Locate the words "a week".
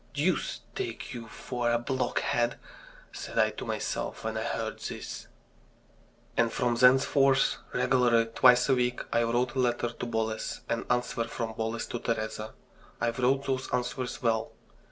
8.67-9.01